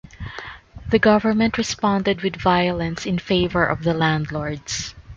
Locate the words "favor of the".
3.19-3.93